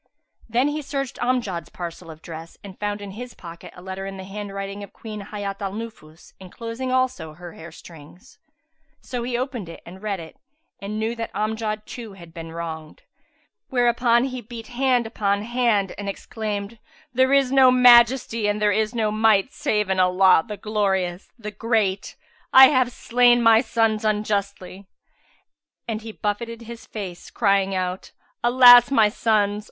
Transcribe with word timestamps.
Then 0.49 0.69
he 0.69 0.81
searched 0.81 1.19
Amjad's 1.21 1.69
parcel 1.69 2.09
of 2.09 2.23
dress 2.23 2.57
and 2.63 2.79
found 2.79 3.01
in 3.01 3.11
his 3.11 3.35
pocket 3.35 3.71
a 3.75 3.83
letter 3.83 4.07
in 4.07 4.17
the 4.17 4.23
handwriting 4.23 4.81
of 4.81 4.91
Queen 4.93 5.27
Hayat 5.29 5.61
al 5.61 5.73
Nufus 5.73 6.33
enclosing 6.39 6.91
also 6.91 7.33
her 7.33 7.53
hair 7.53 7.71
strings; 7.71 8.39
so 8.99 9.21
he 9.21 9.37
opened 9.37 9.69
and 9.85 10.01
read 10.01 10.19
it 10.19 10.37
and 10.81 10.97
knew 10.99 11.13
that 11.17 11.31
Amjad 11.35 11.85
too 11.85 12.13
had 12.13 12.33
been 12.33 12.51
wronged; 12.51 13.03
whereupon 13.69 14.23
he 14.23 14.41
beat 14.41 14.69
hand 14.69 15.05
upon 15.05 15.43
hand 15.43 15.93
and 15.99 16.09
exclaimed, 16.09 16.79
"There 17.13 17.31
is 17.31 17.51
no 17.51 17.69
Majesty 17.69 18.47
and 18.47 18.59
there 18.59 18.71
is 18.71 18.95
no 18.95 19.11
Might 19.11 19.53
save 19.53 19.87
in 19.87 19.99
Allah, 19.99 20.43
the 20.47 20.57
Glorious, 20.57 21.29
the 21.37 21.51
Great! 21.51 22.15
I 22.51 22.69
have 22.69 22.91
slain 22.91 23.43
my 23.43 23.61
sons 23.61 24.03
unjustly." 24.03 24.87
And 25.87 26.01
he 26.01 26.11
buffeted 26.11 26.63
his 26.63 26.87
face, 26.87 27.29
crying 27.29 27.75
out, 27.75 28.13
"Alas, 28.43 28.89
my 28.89 29.07
sons! 29.07 29.59